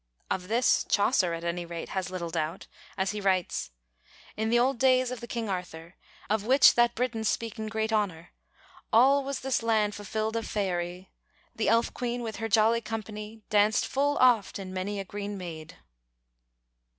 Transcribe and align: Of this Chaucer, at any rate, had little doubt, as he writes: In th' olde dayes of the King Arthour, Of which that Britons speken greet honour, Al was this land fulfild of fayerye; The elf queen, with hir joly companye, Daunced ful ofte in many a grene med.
Of 0.31 0.47
this 0.47 0.83
Chaucer, 0.89 1.35
at 1.35 1.43
any 1.43 1.63
rate, 1.63 1.89
had 1.89 2.09
little 2.09 2.31
doubt, 2.31 2.65
as 2.97 3.11
he 3.11 3.21
writes: 3.21 3.69
In 4.35 4.49
th' 4.49 4.57
olde 4.57 4.79
dayes 4.79 5.11
of 5.11 5.19
the 5.19 5.27
King 5.27 5.47
Arthour, 5.47 5.93
Of 6.27 6.43
which 6.43 6.73
that 6.73 6.95
Britons 6.95 7.29
speken 7.29 7.69
greet 7.69 7.93
honour, 7.93 8.31
Al 8.91 9.23
was 9.23 9.41
this 9.41 9.61
land 9.61 9.93
fulfild 9.93 10.35
of 10.35 10.47
fayerye; 10.47 11.09
The 11.55 11.69
elf 11.69 11.93
queen, 11.93 12.23
with 12.23 12.37
hir 12.37 12.49
joly 12.49 12.81
companye, 12.81 13.43
Daunced 13.51 13.85
ful 13.85 14.17
ofte 14.17 14.57
in 14.57 14.73
many 14.73 14.99
a 14.99 15.05
grene 15.05 15.37
med. 15.37 15.75